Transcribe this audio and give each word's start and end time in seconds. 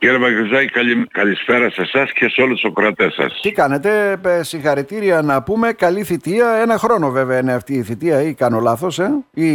Κύριε 0.00 0.18
Μαγκριζάκη, 0.18 0.70
καλη, 0.70 1.06
καλησπέρα 1.12 1.70
σε 1.70 1.82
εσάς 1.82 2.12
και 2.12 2.28
σε 2.28 2.42
όλους 2.42 2.60
τους 2.60 2.72
κρατές 2.74 3.14
σας. 3.14 3.40
Τι 3.42 3.52
κάνετε, 3.52 4.20
ε, 4.24 4.42
συγχαρητήρια 4.42 5.22
να 5.22 5.42
πούμε, 5.42 5.72
καλή 5.72 6.04
θητεία, 6.04 6.50
ένα 6.62 6.78
χρόνο 6.78 7.10
βέβαια 7.10 7.38
είναι 7.38 7.52
αυτή 7.52 7.74
η 7.74 7.82
θητεία 7.82 8.22
ή 8.22 8.34
κάνω 8.34 8.60
λάθος, 8.60 8.98
ε, 8.98 9.24
ή... 9.34 9.48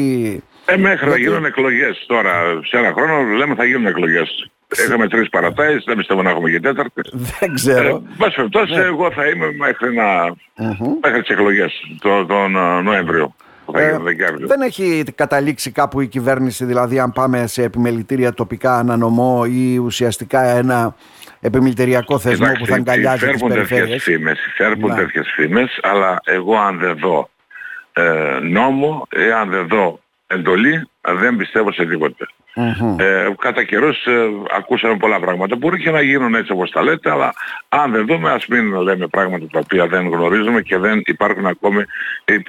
Ε, 0.65 0.77
μέχρι 0.77 1.09
να 1.09 1.17
γίνουν 1.17 1.45
εκλογές 1.45 2.03
τώρα, 2.07 2.31
σε 2.63 2.77
ένα 2.77 2.93
χρόνο 2.93 3.21
λέμε 3.21 3.55
θα 3.55 3.65
γίνουν 3.65 3.85
εκλογές. 3.85 4.49
Είχαμε 4.85 5.07
τρεις 5.07 5.29
παρατάσεις, 5.29 5.83
δεν 5.85 5.97
πιστεύω 5.97 6.21
να 6.21 6.29
έχουμε 6.29 6.49
και 6.49 6.59
τέταρτη. 6.59 7.01
Δεν 7.39 7.53
ξέρω. 7.53 8.03
Ε, 8.19 8.75
ναι. 8.75 8.83
εγώ 8.83 9.11
θα 9.11 9.27
είμαι 9.27 9.51
μέχρι, 9.51 9.95
να... 9.95 10.27
mm-hmm. 10.29 10.97
μέχρι 11.01 11.21
τις 11.21 11.29
εκλογές 11.29 11.73
τον, 12.01 12.27
τον 12.27 12.55
ε, 12.55 12.81
Νοέμβριο. 12.81 13.35
Ε, 13.73 13.97
δεν 14.39 14.61
έχει 14.61 15.03
καταλήξει 15.15 15.71
κάπου 15.71 16.01
η 16.01 16.07
κυβέρνηση, 16.07 16.65
δηλαδή 16.65 16.99
αν 16.99 17.11
πάμε 17.11 17.47
σε 17.47 17.63
επιμελητήρια 17.63 18.33
τοπικά 18.33 18.77
ανανομό 18.77 19.43
ή 19.47 19.77
ουσιαστικά 19.77 20.41
ένα 20.41 20.95
επιμελητηριακό 21.39 22.19
θεσμό 22.19 22.51
που 22.59 22.65
θα 22.65 22.75
αγκαλιάζει 22.75 23.27
τις 23.27 23.43
περιφέρειες. 23.43 24.03
Φήμες, 24.03 24.39
φέρνουν 24.55 24.89
ναι. 24.89 24.95
τέτοιες 24.95 25.27
φήμες, 25.35 25.79
αλλά 25.81 26.21
εγώ 26.23 26.57
αν 26.57 26.77
δεν 26.77 26.97
δω 26.97 27.29
ε, 27.93 28.39
νόμο 28.41 29.07
ή 29.27 29.31
αν 29.31 29.49
δεν 29.49 29.67
δω 29.67 29.99
εντολή, 30.27 30.89
δεν 31.01 31.35
πιστεύω 31.35 31.71
σε 31.71 31.85
τίποτε. 31.85 32.27
Mm-hmm. 32.55 32.99
Ε, 32.99 33.27
κατά 33.39 33.63
καιρούς 33.63 34.05
ε, 34.05 34.27
ακούσαμε 34.57 34.97
πολλά 34.97 35.19
πράγματα. 35.19 35.55
Μπορεί 35.55 35.81
και 35.81 35.91
να 35.91 36.01
γίνουν 36.01 36.35
έτσι 36.35 36.51
όπως 36.51 36.71
τα 36.71 36.83
λέτε, 36.83 37.11
αλλά 37.11 37.33
αν 37.69 37.91
δεν 37.91 38.05
δούμε 38.05 38.31
ας 38.31 38.47
μην 38.47 38.81
λέμε 38.81 39.07
πράγματα 39.07 39.47
τα 39.51 39.59
οποία 39.59 39.87
δεν 39.87 40.07
γνωρίζουμε 40.07 40.61
και 40.61 40.77
δεν 40.77 41.01
υπάρχουν 41.05 41.45
ακόμη, 41.45 41.83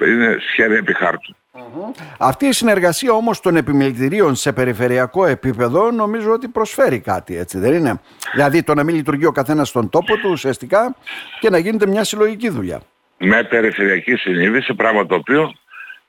είναι 0.07 0.37
σχέδια 0.51 0.77
επί 0.77 0.93
χάρτου. 0.93 1.35
Mm-hmm. 1.53 2.03
Αυτή 2.17 2.45
η 2.45 2.51
συνεργασία 2.51 3.11
όμως 3.11 3.39
των 3.39 3.55
επιμελητηρίων 3.55 4.35
σε 4.35 4.53
περιφερειακό 4.53 5.25
επίπεδο 5.25 5.91
νομίζω 5.91 6.31
ότι 6.31 6.47
προσφέρει 6.47 6.99
κάτι 6.99 7.37
έτσι 7.37 7.57
δεν 7.57 7.73
είναι; 7.73 8.01
Δηλαδή 8.33 8.63
το 8.63 8.73
να 8.73 8.83
μην 8.83 8.95
λειτουργεί 8.95 9.25
ο 9.25 9.31
καθένας 9.31 9.67
στον 9.67 9.89
τόπο 9.89 10.17
του 10.17 10.29
ουσιαστικά 10.31 10.95
και 11.39 11.49
να 11.49 11.57
γίνεται 11.57 11.87
μια 11.87 12.03
συλλογική 12.03 12.49
δουλειά. 12.49 12.81
Με 13.17 13.43
περιφερειακή 13.43 14.15
συνείδηση, 14.15 14.73
πράγμα 14.73 15.05
το 15.05 15.15
οποίο 15.15 15.53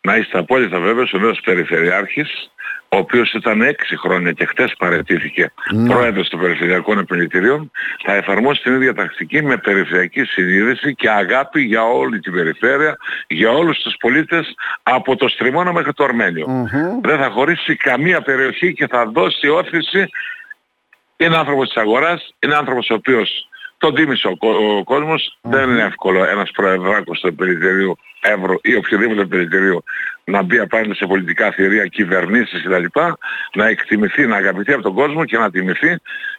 να 0.01 0.17
είστε 0.17 0.39
απόλυτα 0.39 0.79
βέβαιος 0.79 1.13
ο 1.13 1.19
νέος 1.19 1.41
Περιφερειάρχης 1.41 2.51
ο 2.89 2.97
οποίος 2.97 3.33
ήταν 3.33 3.63
έξι 3.63 3.97
χρόνια 3.97 4.33
και 4.33 4.45
χτες 4.45 4.75
παρετήθηκε 4.79 5.53
ναι. 5.71 5.89
πρόεδρος 5.89 6.29
των 6.29 6.41
Περιφερειακών 6.41 6.99
Επιλητηρίων, 6.99 7.71
θα 8.05 8.15
εφαρμόσει 8.15 8.63
την 8.63 8.75
ίδια 8.75 8.95
τακτική 8.95 9.43
με 9.43 9.57
περιφερειακή 9.57 10.25
συνείδηση 10.25 10.95
και 10.95 11.11
αγάπη 11.11 11.61
για 11.61 11.85
όλη 11.85 12.21
την 12.21 12.33
περιφέρεια, 12.33 12.97
για 13.27 13.51
όλους 13.51 13.79
τους 13.79 13.97
πολίτες 14.01 14.55
από 14.83 15.17
το 15.17 15.29
Στριμώνα 15.29 15.73
μέχρι 15.73 15.93
το 15.93 16.05
αρμενιο 16.05 16.69
Δεν 17.03 17.19
θα 17.19 17.31
χωρίσει 17.31 17.77
καμία 17.77 18.21
περιοχή 18.21 18.73
και 18.73 18.87
θα 18.87 19.07
δώσει 19.07 19.49
όθηση. 19.49 20.09
Είναι 21.17 21.37
άνθρωπος 21.37 21.69
της 21.69 21.83
αγοράς, 21.83 22.35
είναι 22.39 22.55
άνθρωπος 22.55 22.91
ο 22.91 22.95
οποίος 22.95 23.49
τον 23.79 23.95
τίμησε 23.95 24.29
ο, 24.29 24.37
ο 24.79 24.85
κόσμος. 24.85 25.39
Δεν 25.41 25.71
είναι 25.71 25.83
εύκολο 25.83 26.25
ένας 26.25 26.51
προεδράκος 26.51 27.21
του 27.21 27.35
Περιφερείου 27.35 27.99
Εύρω 28.21 28.59
ή 28.63 28.75
οποιοδήποτε 28.75 29.25
περιφερείου 29.25 29.85
να 30.29 30.43
μπει 30.43 30.59
απέναντι 30.59 30.95
σε 30.95 31.07
πολιτικά 31.07 31.51
θεωρία, 31.51 31.87
κυβερνήσεις 31.87 32.63
κτλ. 32.63 32.85
Να 33.55 33.67
εκτιμηθεί, 33.69 34.27
να 34.27 34.37
αγαπηθεί 34.37 34.73
από 34.73 34.83
τον 34.83 34.95
κόσμο 34.95 35.25
και 35.25 35.39
να 35.39 35.51
τιμηθεί 35.51 35.99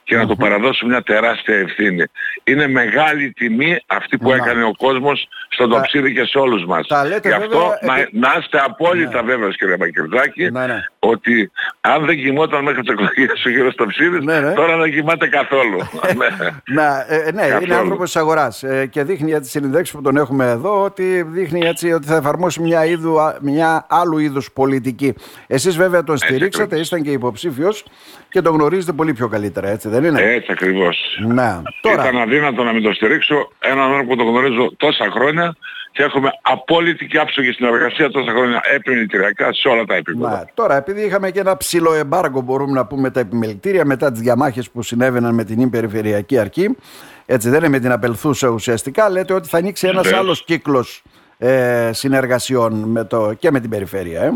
και 0.10 0.18
να 0.18 0.28
του 0.28 0.36
παραδώσει 0.36 0.86
μια 0.86 1.02
τεράστια 1.02 1.56
ευθύνη. 1.56 2.04
Είναι 2.44 2.68
μεγάλη 2.68 3.32
τιμή 3.32 3.80
αυτή 3.88 4.18
που 4.18 4.32
έκανε 4.32 4.64
ο 4.64 4.74
κόσμος 4.78 5.28
στον 5.50 5.70
τοψίδι 5.70 6.14
και 6.14 6.24
σε 6.24 6.38
όλους 6.38 6.66
μας. 6.66 6.88
Γι' 7.22 7.32
αυτό 7.32 7.74
να, 7.82 7.94
να 8.12 8.36
είστε 8.40 8.60
απόλυτα 8.66 9.22
ναι. 9.22 9.32
βέβαιος 9.32 9.58
κύριε 9.58 9.78
Μακερδάκη 9.80 10.52
ναι, 10.52 10.66
ναι. 10.66 10.86
ότι 11.00 11.52
αν 11.82 12.06
δεν 12.06 12.18
κοιμόταν 12.18 12.64
μέχρι 12.64 12.82
τις 12.82 12.92
εκλογές 12.92 13.46
ο 13.46 13.50
κύριος 13.50 13.76
Τοψίδης 13.76 14.24
ναι, 14.24 14.40
ναι. 14.40 14.54
τώρα 14.54 14.78
δεν 14.78 14.92
κοιμάται 14.92 15.28
καθόλου. 15.28 15.78
ναι, 16.78 16.88
ε, 17.08 17.32
ναι 17.32 17.58
είναι 17.62 17.76
άνθρωπος 17.76 18.12
της 18.12 18.22
αγοράς 18.22 18.64
ε, 18.64 18.86
και 18.86 19.04
δείχνει 19.04 19.30
για 19.30 19.40
τις 19.40 19.50
συνδέξεις 19.50 19.96
που 19.96 20.02
τον 20.02 20.18
έχουμε 20.18 20.50
εδώ 20.50 20.84
ότι 20.84 21.24
δείχνει 21.28 21.66
έτσι 21.66 21.92
ότι 21.92 22.08
θα 22.08 22.16
εφαρμόσει 22.16 22.62
μια, 22.62 22.86
είδου, 22.86 23.18
μια 23.42 23.86
άλλου 23.90 24.18
είδους 24.18 24.52
πολιτική. 24.52 25.14
Εσείς 25.48 25.78
βέβαια 25.78 26.04
τον 26.04 26.18
στηρίξατε, 26.18 26.80
ήσταν 26.80 27.02
και 27.02 27.12
υποψήφιος 27.12 27.86
και 28.30 28.42
τον 28.42 28.54
γνωρίζετε 28.54 28.92
πολύ 28.92 29.14
πιο 29.14 29.28
καλύτερα, 29.28 29.68
έτσι 29.68 29.90
δεν 29.90 29.99
είναι; 30.04 30.22
Έτσι 30.22 30.52
ακριβώς. 30.52 31.20
Ναι. 31.28 31.62
Τώρα... 31.82 32.04
Ήταν 32.04 32.18
αδύνατο 32.18 32.64
να 32.64 32.74
μην 32.74 32.84
τον 32.84 32.94
στηρίξω 32.94 33.52
έναν 33.60 33.80
άνθρωπο 33.80 34.08
που 34.08 34.16
τον 34.16 34.28
γνωρίζω 34.28 34.74
τόσα 34.78 35.10
χρόνια 35.12 35.56
και 35.92 36.04
έχουμε 36.04 36.32
απόλυτη 36.42 37.08
και 37.08 37.20
άψογη 37.20 37.52
συνεργασία 37.52 38.10
τόσα 38.10 38.32
χρόνια 38.32 38.62
επιμελητηριακά 38.74 39.54
σε 39.54 39.68
όλα 39.68 39.86
τα 39.86 39.96
επίπεδα. 39.96 40.38
Ναι. 40.38 40.44
Τώρα, 40.54 40.76
επειδή 40.76 41.02
είχαμε 41.02 41.32
και 41.32 41.40
ένα 41.40 41.58
ψηλό 41.58 41.94
εμπάργκο, 41.94 42.42
μπορούμε 42.42 42.72
να 42.72 42.86
πούμε 42.86 43.10
τα 43.10 43.20
επιμελητήρια 43.20 43.86
μετά 43.86 44.12
τις 44.12 44.22
διαμάχες 44.22 44.70
που 44.72 44.82
συνέβαιναν 44.82 45.34
με 45.34 45.44
την 45.44 45.60
υπεριφερειακή 45.60 46.40
αρκή, 46.40 46.78
έτσι 47.26 47.50
δεν 47.50 47.60
είναι 47.60 47.70
με 47.70 47.80
την 47.80 47.92
απελθούσα 47.92 48.48
ουσιαστικά, 48.48 49.10
λέτε 49.10 49.34
ότι 49.34 49.48
θα 49.48 49.58
ανοίξει 49.58 49.88
ένας 49.88 50.14
άλλος 50.14 50.44
κύκλος 50.44 51.04
ε, 51.38 51.90
συνεργασιών 51.94 52.74
με 52.74 53.04
το, 53.04 53.34
και 53.40 53.52
με 53.52 53.60
την 53.60 53.70
περιφέρεια. 53.70 54.22
Ε. 54.22 54.32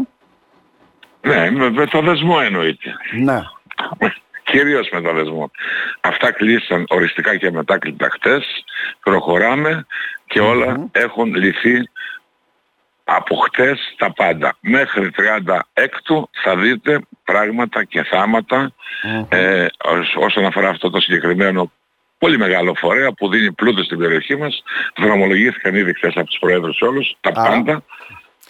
Ναι, 1.22 1.70
με, 1.70 1.86
το 1.86 2.02
δεσμό 2.02 2.38
εννοείται. 2.44 2.90
Ναι. 3.24 3.42
Κυρίως 4.54 4.90
με 4.92 5.02
το 5.02 5.14
δεσμό. 5.14 5.52
Αυτά 6.02 6.32
κλείσαν 6.32 6.86
οριστικά 6.90 7.38
και 7.38 7.52
μετάκλητα 7.52 8.10
χτες. 8.10 8.46
Προχωράμε 9.04 9.86
και 10.28 10.40
όλα 10.40 10.90
έχουν 10.92 11.36
λυθεί 11.36 11.90
από 13.04 13.36
χτες 13.36 13.94
τα 13.98 14.14
πάντα. 14.14 14.56
Μέχρι 14.60 15.12
36 15.18 16.24
θα 16.44 16.56
δείτε 16.56 17.00
πράγματα 17.24 17.84
και 17.84 18.04
θαματα 18.04 18.74
ε, 19.30 19.66
όσον 20.16 20.46
αφορά 20.46 20.70
αυτό 20.70 20.90
το 20.90 21.00
συγκεκριμένο 21.00 21.72
πολύ 22.18 22.38
μεγάλο 22.38 22.74
φορέα 22.74 23.12
που 23.12 23.30
δίνει 23.30 23.52
πλούτο 23.52 23.84
στην 23.84 23.98
περιοχή 23.98 24.36
μας. 24.36 24.64
Δρομολογήθηκαν 24.98 25.76
ήδη 25.76 25.94
χθες 25.94 26.14
από 26.16 26.26
τους 26.26 26.38
Προέδρους 26.40 26.82
όλους, 26.82 27.16
τα 27.22 27.32
πάντα, 27.32 27.84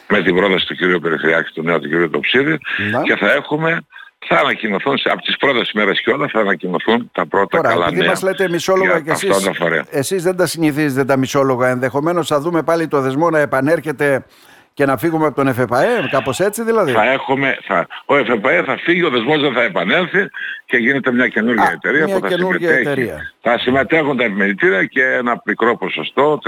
με 0.07 0.21
την 0.21 0.35
πρόταση 0.35 0.65
του 0.65 0.75
κ. 0.75 1.01
Περιφερειάκη, 1.01 1.53
του 1.53 1.63
νέου 1.63 1.79
του 1.79 1.89
κ. 1.89 2.11
Τοψίδη 2.11 2.57
και 3.03 3.15
θα 3.15 3.31
έχουμε 3.31 3.85
θα 4.27 4.39
ανακοινωθούν 4.39 4.97
από 5.03 5.21
τις 5.21 5.37
πρώτες 5.37 5.71
μέρες 5.73 6.01
και 6.01 6.11
όλα 6.11 6.27
θα 6.27 6.39
ανακοινωθούν 6.39 7.09
τα 7.13 7.25
πρώτα 7.25 7.57
Τώρα, 7.57 7.69
καλά 7.69 7.91
νέα. 7.91 8.07
μας 8.07 8.21
λέτε 8.21 8.49
μισόλογα 8.49 8.99
και 8.99 9.11
εσείς, 9.11 9.49
εσείς 9.89 10.23
δεν 10.23 10.35
τα 10.35 10.45
συνηθίζετε 10.45 11.05
τα 11.05 11.17
μισόλογα 11.17 11.69
ενδεχομένως 11.69 12.27
θα 12.27 12.39
δούμε 12.39 12.63
πάλι 12.63 12.87
το 12.87 13.01
δεσμό 13.01 13.29
να 13.29 13.39
επανέρχεται 13.39 14.25
και 14.73 14.85
να 14.85 14.97
φύγουμε 14.97 15.25
από 15.25 15.35
τον 15.35 15.47
ΕΦΕΠΑΕ, 15.47 16.07
κάπως 16.11 16.39
έτσι 16.39 16.63
δηλαδή. 16.63 16.91
Θα 16.91 17.11
έχουμε, 17.11 17.57
θα, 17.61 17.87
ο 18.05 18.15
ΕΦΕΠΑΕ 18.15 18.63
θα 18.63 18.77
φύγει, 18.77 19.03
ο 19.03 19.09
δεσμός 19.09 19.41
δεν 19.41 19.53
θα 19.53 19.63
επανέλθει 19.63 20.29
και 20.65 20.77
γίνεται 20.77 21.11
μια 21.11 21.27
καινούργια 21.27 21.71
εταιρεία 21.73 22.05
μια 22.05 22.19
που 22.19 22.27
θα 22.27 22.29
συμμετέχει. 22.29 22.79
Εταιρεία. 22.79 23.33
Θα 23.41 23.57
συμμετέχουν 23.59 24.17
τα 24.17 24.23
επιμελητήρια 24.23 24.85
και 24.85 25.03
ένα 25.03 25.41
μικρό 25.45 25.77
ποσοστό, 25.77 26.39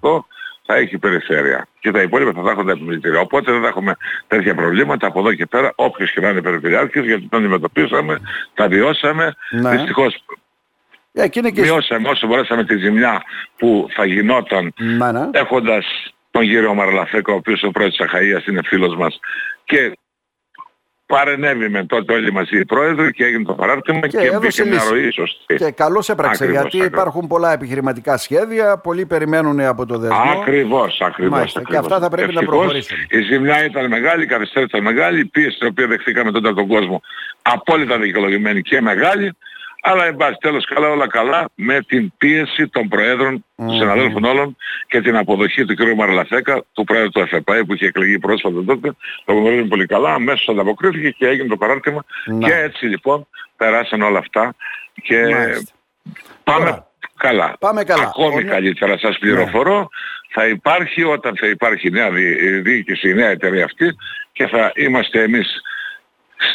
39% 0.00 0.24
θα 0.70 0.76
έχει 0.76 0.98
περιφέρεια. 0.98 1.68
Και 1.80 1.90
τα 1.90 2.02
υπόλοιπα 2.02 2.32
θα 2.32 2.42
τα 2.42 2.50
έχουν 2.50 2.66
τα 2.66 2.72
επιμελητήρια. 2.72 3.20
Οπότε 3.20 3.52
δεν 3.52 3.60
θα 3.60 3.68
έχουμε 3.68 3.96
τέτοια 4.26 4.54
προβλήματα 4.54 5.06
από 5.06 5.18
εδώ 5.20 5.34
και 5.34 5.46
πέρα, 5.46 5.72
όποιος 5.74 6.12
και 6.12 6.20
να 6.20 6.28
είναι 6.28 6.42
περιφερειάρχης, 6.42 7.04
γιατί 7.04 7.28
τον 7.28 7.40
αντιμετωπίσαμε, 7.40 8.20
τα 8.54 8.68
βιώσαμε. 8.68 9.34
Ναι. 9.50 9.70
Δυστυχώς 9.70 10.24
yeah, 11.18 11.30
και... 11.30 11.42
Μειώσαμε 11.54 12.08
όσο 12.08 12.26
μπορέσαμε 12.26 12.64
τη 12.64 12.76
ζημιά 12.76 13.22
που 13.56 13.86
θα 13.94 14.04
γινόταν 14.04 14.72
ναι, 14.76 15.12
ναι. 15.12 15.30
έχοντας 15.32 15.86
τον 16.30 16.42
κύριο 16.42 16.74
Μαρλαφέκο, 16.74 17.32
ο 17.32 17.36
οποίος 17.36 17.62
ο 17.62 17.70
πρόεδρος 17.70 17.96
της 17.96 18.06
Αχαΐας 18.06 18.48
είναι 18.48 18.60
φίλος 18.64 18.96
μας 18.96 19.20
και 19.64 19.98
παρενέβη 21.08 21.68
με 21.68 21.84
τότε 21.84 22.12
όλοι 22.12 22.32
μαζί 22.32 22.58
οι 22.58 22.64
πρόεδροι 22.64 23.12
και 23.12 23.24
έγινε 23.24 23.44
το 23.44 23.52
παράρτημα 23.52 24.06
και, 24.06 24.18
και 24.18 24.38
μπήκε 24.40 24.64
μια 24.64 24.82
ροή 24.90 25.10
σωστή. 25.10 25.54
Και 25.54 25.70
καλώς 25.70 26.08
έπραξε 26.08 26.44
ακριβώς, 26.44 26.62
γιατί 26.62 26.76
ακριβώς. 26.76 26.98
υπάρχουν 26.98 27.26
πολλά 27.26 27.52
επιχειρηματικά 27.52 28.16
σχέδια, 28.16 28.78
πολλοί 28.78 29.06
περιμένουν 29.06 29.60
από 29.60 29.86
το 29.86 29.98
δεσμό. 29.98 30.32
Ακριβώς, 30.40 31.00
ακριβώς. 31.00 31.40
ακριβώς. 31.40 31.68
Και 31.70 31.76
αυτά 31.76 31.98
θα 31.98 32.08
πρέπει 32.08 32.34
Ευτυχώς, 32.34 32.46
να 32.46 32.58
προχωρήσουν. 32.58 32.96
Η 33.10 33.20
ζημιά 33.20 33.64
ήταν 33.64 33.88
μεγάλη, 33.88 34.22
η 34.22 34.26
καθυστέρηση 34.26 34.76
ήταν 34.76 34.94
μεγάλη, 34.94 35.20
η 35.20 35.24
πίεση 35.24 35.58
την 35.58 35.68
οποία 35.68 35.86
δεχθήκαμε 35.86 36.30
τότε 36.30 36.48
από 36.48 36.56
τον 36.56 36.66
κόσμο 36.68 37.02
απόλυτα 37.42 37.98
δικαιολογημένη 37.98 38.62
και 38.62 38.80
μεγάλη 38.80 39.36
αλλά 39.90 40.06
εν 40.06 40.16
πάση 40.16 40.36
τέλος 40.40 40.64
καλά 40.66 40.88
όλα 40.88 41.08
καλά 41.08 41.48
με 41.54 41.80
την 41.80 42.12
πίεση 42.16 42.68
των 42.68 42.88
Προέδρων, 42.88 43.34
mm-hmm. 43.36 43.66
των 43.66 43.70
συναδέλφων 43.70 44.24
όλων 44.24 44.56
και 44.86 45.00
την 45.00 45.16
αποδοχή 45.16 45.64
του 45.64 45.74
κ. 45.74 45.94
Μαρλαθέκα, 45.96 46.64
του 46.72 46.84
Πρόεδρου 46.84 47.10
του 47.10 47.20
ΕΦΕΠΑΕ 47.20 47.64
που 47.64 47.74
είχε 47.74 47.86
εκλεγεί 47.86 48.18
πρόσφατα 48.18 48.64
τότε, 48.64 48.92
το 49.24 49.32
γνωρίζουμε 49.32 49.68
πολύ 49.68 49.86
καλά, 49.86 50.14
αμέσως 50.14 50.48
ανταποκρίθηκε 50.48 51.10
και 51.10 51.26
έγινε 51.26 51.48
το 51.48 51.56
παράρτημα 51.56 52.04
και 52.38 52.54
έτσι 52.54 52.86
λοιπόν 52.86 53.26
περάσαν 53.56 54.02
όλα 54.02 54.18
αυτά 54.18 54.54
και 55.02 55.22
πάμε 56.44 56.84
καλά. 57.16 57.56
Πάμε 57.60 57.84
καλά. 57.84 58.02
Ακόμη 58.02 58.44
καλύτερα 58.44 58.98
σας 58.98 59.10
ναι. 59.10 59.18
πληροφορώ, 59.18 59.88
θα 60.30 60.46
υπάρχει 60.46 61.02
όταν 61.02 61.36
θα 61.36 61.46
υπάρχει 61.46 61.90
νέα 61.90 62.10
διοίκηση, 62.62 63.08
η 63.08 63.14
νέα 63.14 63.28
εταιρεία 63.28 63.64
αυτή 63.64 63.96
και 64.32 64.46
θα 64.46 64.72
είμαστε 64.74 65.22
εμείς 65.22 65.62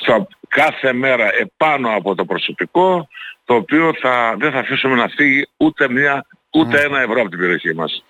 στο 0.01 0.27
κάθε 0.47 0.93
μέρα 0.93 1.29
επάνω 1.39 1.95
από 1.95 2.15
το 2.15 2.25
προσωπικό 2.25 3.07
το 3.45 3.53
οποίο 3.53 3.93
θα, 4.01 4.35
δεν 4.37 4.51
θα 4.51 4.59
αφήσουμε 4.59 4.95
να 4.95 5.07
φύγει 5.07 5.47
ούτε, 5.57 5.89
μια, 5.89 6.25
ούτε 6.51 6.81
ένα 6.83 7.01
ευρώ 7.01 7.21
από 7.21 7.29
την 7.29 7.39
περιοχή 7.39 7.73
μας. 7.73 8.03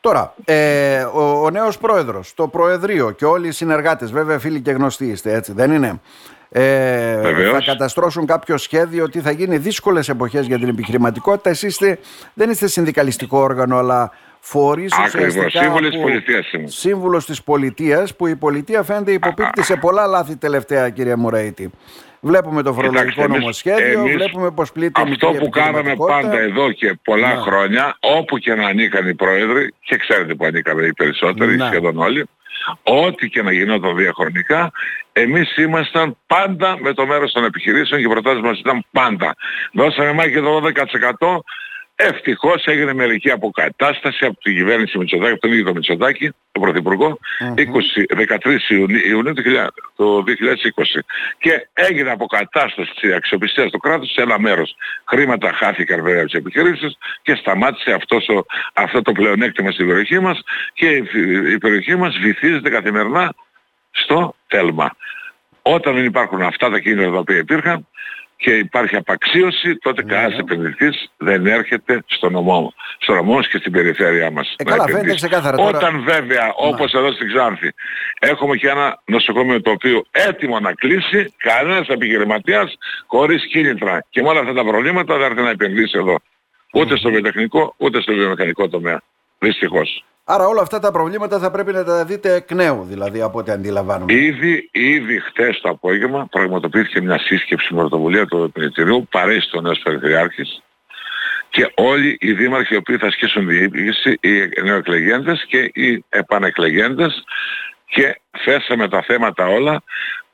Τώρα, 0.00 0.34
ε, 0.44 1.02
ο, 1.02 1.42
ο 1.44 1.50
νέος 1.50 1.78
πρόεδρος, 1.78 2.34
το 2.34 2.48
Προεδρείο 2.48 3.10
και 3.10 3.24
όλοι 3.24 3.48
οι 3.48 3.52
συνεργάτες, 3.52 4.12
βέβαια 4.12 4.38
φίλοι 4.38 4.60
και 4.60 4.70
γνωστοί 4.70 5.06
είστε, 5.06 5.34
έτσι 5.34 5.52
δεν 5.52 5.72
είναι; 5.72 6.00
ε, 6.48 7.20
θα 7.52 7.62
καταστρώσουν 7.66 8.26
κάποιο 8.26 8.56
σχέδιο, 8.56 9.04
ότι 9.04 9.20
θα 9.20 9.30
γίνει 9.30 9.58
δύσκολες 9.58 10.08
εποχές 10.08 10.46
για 10.46 10.58
την 10.58 10.68
επιχειρηματικότητα. 10.68 11.50
Εσείς 11.50 11.80
δεν 12.34 12.50
είστε 12.50 12.66
συνδικαλιστικό 12.66 13.38
όργανο, 13.38 13.78
αλλά 13.78 14.10
φορείς 14.46 14.92
Ακριβώς, 14.92 15.52
σύμβουλος 15.52 15.90
της 15.90 16.00
πολιτείας 16.00 16.50
Σύμβουλος 16.64 17.26
της 17.26 17.42
πολιτείας, 17.42 18.16
που 18.16 18.26
η 18.26 18.36
πολιτεία 18.36 18.82
φαίνεται 18.82 19.12
υποπίπτει 19.12 19.62
σε 19.62 19.76
πολλά 19.76 20.06
λάθη 20.06 20.36
τελευταία, 20.36 20.90
κύριε 20.90 21.16
Μουραίτη. 21.16 21.70
Βλέπουμε 22.20 22.62
το 22.62 22.72
φορολογικό 22.72 23.26
νομοσχέδιο, 23.26 24.02
βλέπουμε 24.02 24.50
πως 24.50 24.72
πλήττει 24.72 25.00
Αυτό 25.00 25.30
που 25.30 25.48
κάναμε 25.48 25.96
πάντα 25.96 26.38
εδώ 26.38 26.72
και 26.72 26.98
πολλά 27.04 27.36
χρόνια, 27.36 27.96
όπου 28.00 28.38
και 28.38 28.54
να 28.54 28.66
ανήκαν 28.66 29.08
οι 29.08 29.14
πρόεδροι, 29.14 29.74
και 29.80 29.96
ξέρετε 29.96 30.34
που 30.34 30.44
ανήκαμε 30.44 30.86
οι 30.86 30.92
περισσότεροι, 30.92 31.56
να. 31.56 31.66
σχεδόν 31.66 31.98
όλοι, 31.98 32.28
ό,τι 32.82 33.28
και 33.28 33.42
να 33.42 33.52
γινόταν 33.52 33.96
διαχρονικά, 33.96 34.72
εμείς 35.12 35.56
ήμασταν 35.56 36.16
πάντα 36.26 36.76
με 36.80 36.92
το 36.92 37.06
μέρος 37.06 37.32
των 37.32 37.44
επιχειρήσεων 37.44 38.00
και 38.00 38.06
οι 38.06 38.10
προτάσεις 38.10 38.40
μας 38.40 38.58
ήταν 38.58 38.84
πάντα. 38.90 39.34
Δώσαμε 39.72 40.12
μάχη 40.12 40.40
το 40.40 40.60
12% 41.20 41.40
Ευτυχώς 41.96 42.66
έγινε 42.66 42.92
μερική 42.94 43.30
αποκατάσταση 43.30 44.24
από 44.24 44.40
την 44.40 44.54
κυβέρνηση 44.54 44.98
Μητσοτάκη, 44.98 45.32
από 45.32 45.40
τον 45.40 45.52
ίδιο 45.52 45.64
τον 45.64 45.74
Μητσοτάκη, 45.74 46.32
τον 46.52 46.62
Πρωθυπουργό, 46.62 47.18
13 47.54 48.70
Ιουνίου 49.08 49.32
του 49.96 50.24
2020. 50.26 51.00
Και 51.38 51.68
έγινε 51.72 52.10
αποκατάσταση 52.10 52.90
της 53.00 53.14
αξιοπιστίας 53.14 53.70
του 53.70 53.78
κράτους 53.78 54.12
σε 54.12 54.22
ένα 54.22 54.38
μέρος. 54.38 54.76
Χρήματα 55.04 55.52
χάθηκαν 55.52 56.02
βέβαια 56.02 56.20
από 56.20 56.30
τις 56.30 56.38
επιχειρήσεις 56.38 56.98
και 57.22 57.34
σταμάτησε 57.34 57.92
αυτός 57.92 58.28
ο, 58.28 58.44
αυτό 58.74 59.02
το 59.02 59.12
πλεονέκτημα 59.12 59.70
στην 59.70 59.86
περιοχή 59.86 60.18
μας 60.18 60.40
και 60.72 60.86
η 61.52 61.58
περιοχή 61.58 61.96
μας 61.96 62.18
βυθίζεται 62.18 62.70
καθημερινά 62.70 63.34
στο 63.90 64.34
τέλμα. 64.46 64.96
Όταν 65.62 65.94
δεν 65.94 66.04
υπάρχουν 66.04 66.42
αυτά 66.42 66.70
τα 66.70 66.78
κίνητρα 66.78 67.10
τα 67.10 67.18
οποία 67.18 67.36
υπήρχαν, 67.36 67.86
και 68.36 68.50
υπάρχει 68.50 68.96
απαξίωση, 68.96 69.76
τότε 69.76 70.02
ναι, 70.02 70.12
κανένας 70.12 70.32
ναι. 70.32 70.40
επενδυτής 70.40 71.10
δεν 71.16 71.46
έρχεται 71.46 72.02
στο 72.06 72.30
νομό, 72.30 72.74
στο 72.98 73.14
νομό 73.14 73.42
και 73.42 73.58
στην 73.58 73.72
περιφέρειά 73.72 74.30
μας. 74.30 74.54
Ε, 74.56 74.64
καλά, 74.64 74.86
φαίνεται 74.86 75.14
ξεκάθαρα 75.14 75.56
τώρα. 75.56 75.78
Όταν 75.78 76.02
βέβαια, 76.02 76.52
όπως 76.56 76.92
εδώ 76.92 77.12
στην 77.12 77.28
Ξάνθη, 77.28 77.72
έχουμε 78.18 78.56
και 78.56 78.68
ένα 78.68 79.02
νοσοκομείο 79.04 79.60
το 79.60 79.70
οποίο 79.70 80.04
έτοιμο 80.10 80.60
να 80.60 80.72
κλείσει, 80.72 81.34
κανένας 81.36 81.88
επιχειρηματίας 81.88 82.74
χωρίς 83.06 83.46
κίνητρα. 83.46 84.04
Και 84.10 84.22
με 84.22 84.28
όλα 84.28 84.40
αυτά 84.40 84.52
τα 84.52 84.64
προβλήματα 84.64 85.16
δεν 85.16 85.30
έρθει 85.30 85.42
να 85.42 85.50
επενδύσει 85.50 85.98
εδώ. 85.98 86.16
Ούτε 86.72 86.96
στο 86.96 87.10
βιοτεχνικό, 87.10 87.74
ούτε 87.76 88.00
στο 88.00 88.12
βιομηχανικό 88.12 88.68
τομέα. 88.68 89.02
Δυστυχώς. 89.38 90.04
Άρα 90.26 90.46
όλα 90.46 90.60
αυτά 90.60 90.78
τα 90.78 90.90
προβλήματα 90.90 91.38
θα 91.38 91.50
πρέπει 91.50 91.72
να 91.72 91.84
τα 91.84 92.04
δείτε 92.04 92.34
εκ 92.34 92.50
νέου, 92.50 92.84
δηλαδή 92.84 93.20
από 93.20 93.38
ό,τι 93.38 93.50
αντιλαμβάνομαι. 93.50 94.12
Ήδη, 94.12 94.68
ήδη 94.72 95.20
χτες 95.20 95.60
το 95.60 95.68
απόγευμα 95.68 96.26
πραγματοποιήθηκε 96.30 97.00
μια 97.00 97.18
σύσκεψη 97.18 97.74
με 97.74 97.80
πρωτοβουλία 97.80 98.26
του 98.26 98.42
Επιμετηρίου, 98.42 99.08
παρέσει 99.10 99.50
τον 99.50 99.62
νέος 99.62 99.78
Περιφερειάρχης 99.78 100.62
και 101.48 101.72
όλοι 101.74 102.16
οι 102.20 102.32
δήμαρχοι 102.32 102.74
οι 102.74 102.76
οποίοι 102.76 102.96
θα 102.96 103.06
ασκήσουν 103.06 103.46
διοίκηση, 103.46 104.18
οι 104.20 104.62
νεοεκλεγέντες 104.62 105.44
και 105.48 105.70
οι 105.74 106.04
επανεκλεγέντες 106.08 107.24
και 107.86 108.20
θέσαμε 108.44 108.88
τα 108.88 109.02
θέματα 109.02 109.46
όλα 109.46 109.82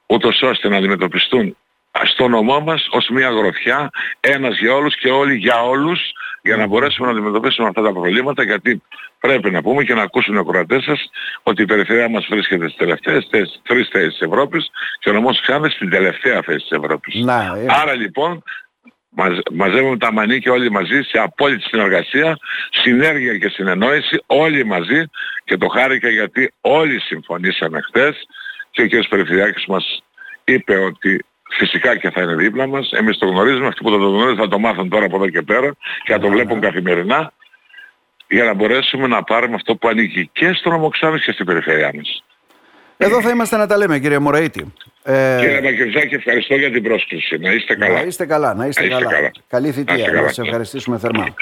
ούτως 0.07 0.43
ώστε 0.43 0.69
να 0.69 0.77
αντιμετωπιστούν 0.77 1.57
στο 2.03 2.29
νομό 2.29 2.61
μας 2.61 2.89
ως 2.91 3.09
μια 3.09 3.31
γροθιά, 3.31 3.91
ένας 4.21 4.59
για 4.59 4.75
όλους 4.75 4.97
και 4.97 5.11
όλοι 5.11 5.35
για 5.35 5.63
όλους, 5.63 6.01
για 6.43 6.57
να 6.57 6.67
μπορέσουμε 6.67 7.07
να 7.07 7.13
αντιμετωπίσουμε 7.13 7.69
αυτά 7.69 7.83
τα 7.83 7.93
προβλήματα, 7.93 8.43
γιατί 8.43 8.83
πρέπει 9.21 9.51
να 9.51 9.63
πούμε 9.63 9.85
και 9.85 9.95
να 9.95 10.03
ακούσουν 10.03 10.35
οι 10.35 10.39
ακροατές 10.39 10.85
σας 10.85 11.11
ότι 11.43 11.63
η 11.63 11.65
περιφερειά 11.65 12.09
μας 12.09 12.27
βρίσκεται 12.31 12.65
στις 12.65 12.77
τελευταίες 12.77 13.29
τρεις 13.63 13.89
θέσεις 13.89 14.19
της 14.19 14.21
Ευρώπης 14.21 14.71
και 14.99 15.11
ο 15.11 15.13
νομός 15.13 15.41
Ξάνθης 15.41 15.73
στην 15.73 15.91
τελευταία 15.91 16.43
θέση 16.43 16.59
της 16.59 16.71
Ευρώπης. 16.71 17.15
Να, 17.25 17.43
ε. 17.43 17.67
Άρα 17.83 17.95
λοιπόν 17.95 18.43
μαζεύουμε 19.53 19.97
τα 19.97 20.13
μανίκια 20.13 20.53
όλοι 20.53 20.71
μαζί 20.71 21.03
σε 21.03 21.19
απόλυτη 21.19 21.63
συνεργασία, 21.63 22.39
συνέργεια 22.71 23.39
και 23.39 23.49
συνεννόηση 23.49 24.23
όλοι 24.27 24.65
μαζί 24.65 25.05
και 25.45 25.57
το 25.57 25.69
χάρηκα 25.69 26.09
γιατί 26.09 26.53
όλοι 26.61 27.01
συμφωνήσαμε 27.01 27.81
χθες 27.81 28.27
και 28.71 28.83
ο 28.83 28.87
κ. 28.87 29.09
Περιφερειάκης 29.09 29.67
μας 29.67 30.03
είπε 30.45 30.75
ότι 30.75 31.25
φυσικά 31.51 31.97
και 31.97 32.11
θα 32.11 32.23
είναι 32.23 32.35
δίπλα 32.35 32.67
μας. 32.67 32.91
Εμείς 32.93 33.19
το 33.19 33.27
γνωρίζουμε, 33.27 33.67
αυτοί 33.67 33.83
που 33.83 33.91
το 33.91 33.97
γνωρίζουν 33.97 34.37
θα 34.37 34.49
το 34.49 34.59
μάθουν 34.59 34.89
τώρα 34.89 35.05
από 35.05 35.17
εδώ 35.17 35.29
και 35.29 35.43
πέρα 35.43 35.77
και 36.05 36.13
θα 36.13 36.19
το 36.19 36.29
βλέπουν 36.29 36.61
καθημερινά 36.61 37.33
για 38.29 38.45
να 38.45 38.55
μπορέσουμε 38.55 39.07
να 39.07 39.23
πάρουμε 39.23 39.55
αυτό 39.55 39.77
που 39.77 39.89
ανήκει 39.89 40.31
και 40.33 40.53
στον 40.53 40.73
Ομοξάνη 40.73 41.19
και 41.21 41.33
στην 41.33 41.47
περιφέρειά 41.47 41.91
μας. 41.95 42.25
Εδώ 43.03 43.21
θα 43.23 43.31
είμαστε 43.31 43.57
να 43.57 43.67
τα 43.67 43.77
λέμε 43.77 43.99
κύριε 43.99 44.19
Μωραήτη. 44.19 44.73
Ε... 45.03 45.37
Κύριε 45.41 45.61
Μακεβζάκη, 45.61 46.15
ευχαριστώ 46.15 46.55
για 46.55 46.71
την 46.71 46.83
πρόσκληση. 46.83 47.39
Να 47.39 47.53
είστε 47.53 47.75
καλά. 47.75 47.95
Να 47.95 48.01
είστε 48.07 48.27
καλά, 48.27 48.55
να 48.55 48.67
είστε, 48.67 48.89
καλά. 48.89 49.11
καλά. 49.13 49.31
Καλή 49.49 49.73
θητεία. 49.73 50.13
Να, 50.13 50.21
να 50.21 50.31
ευχαριστήσουμε 50.45 50.99
θερμά. 50.99 51.35